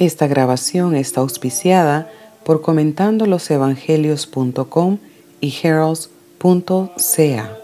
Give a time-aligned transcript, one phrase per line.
[0.00, 2.10] Esta grabación está auspiciada
[2.42, 4.98] por comentandolosevangelios.com
[5.42, 7.56] y heralds.ca.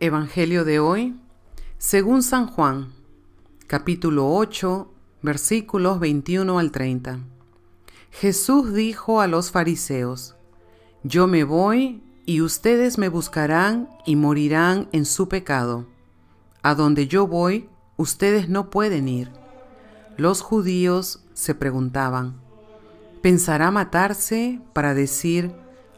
[0.00, 1.14] Evangelio de hoy,
[1.78, 2.92] según San Juan,
[3.68, 4.90] capítulo 8,
[5.22, 7.20] versículos 21 al 30.
[8.10, 10.34] Jesús dijo a los fariseos,
[11.04, 15.86] Yo me voy y ustedes me buscarán y morirán en su pecado.
[16.62, 19.30] A donde yo voy, ustedes no pueden ir.
[20.16, 22.34] Los judíos se preguntaban,
[23.22, 25.52] ¿pensará matarse para decir,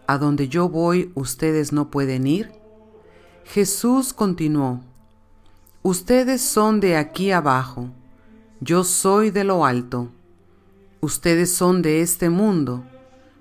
[0.06, 2.52] a donde yo voy ustedes no pueden ir?
[3.44, 4.80] Jesús continuó,
[5.82, 7.90] Ustedes son de aquí abajo,
[8.60, 10.10] yo soy de lo alto.
[11.00, 12.84] Ustedes son de este mundo,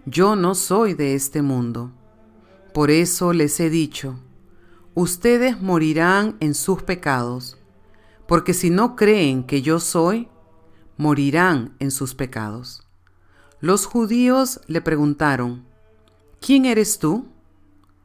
[0.05, 1.91] yo no soy de este mundo.
[2.73, 4.19] Por eso les he dicho,
[4.93, 7.57] ustedes morirán en sus pecados
[8.27, 10.27] porque si no creen que yo soy,
[10.97, 12.83] morirán en sus pecados.
[13.59, 15.65] Los judíos le preguntaron,
[16.41, 17.27] ¿quién eres tú?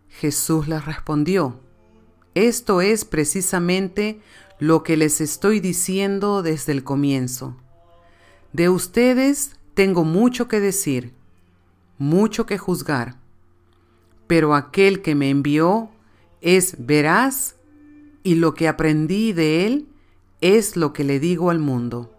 [0.08, 1.60] Jesús les respondió,
[2.34, 4.20] esto es precisamente
[4.58, 7.56] lo que les estoy diciendo desde el comienzo.
[8.52, 11.14] De ustedes tengo mucho que decir,
[11.98, 13.16] mucho que juzgar,
[14.26, 15.90] pero aquel que me envió
[16.40, 17.56] es veraz
[18.22, 19.88] y lo que aprendí de él
[20.42, 22.12] es lo que le digo al mundo.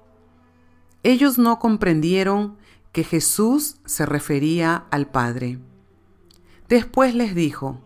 [1.03, 2.55] Ellos no comprendieron
[2.93, 5.59] que Jesús se refería al Padre.
[6.69, 7.79] Después les dijo,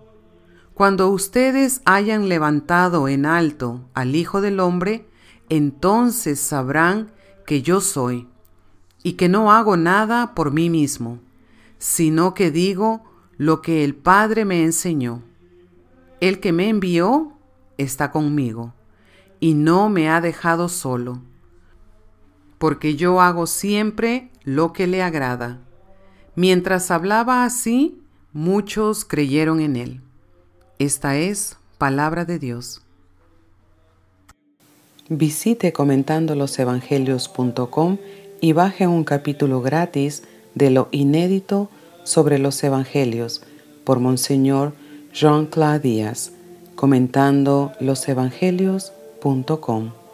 [0.76, 5.10] Cuando ustedes hayan levantado en alto al Hijo del Hombre,
[5.50, 7.12] entonces sabrán
[7.46, 8.28] que yo soy,
[9.02, 11.20] y que no hago nada por mí mismo,
[11.80, 13.04] sino que digo
[13.38, 15.24] lo que el Padre me enseñó.
[16.20, 17.34] El que me envió
[17.78, 18.74] está conmigo
[19.40, 21.20] y no me ha dejado solo,
[22.58, 25.60] porque yo hago siempre lo que le agrada.
[26.36, 28.02] Mientras hablaba así,
[28.34, 30.02] muchos creyeron en él.
[30.80, 32.82] Esta es palabra de Dios.
[35.10, 37.98] Visite comentandolosevangelios.com
[38.42, 41.70] y baje un capítulo gratis de lo inédito
[42.04, 43.42] sobre los evangelios
[43.84, 44.74] por Monseñor
[45.14, 46.32] Jean-Claude Díaz,
[46.76, 48.92] comentando los evangelios
[49.58, 50.07] com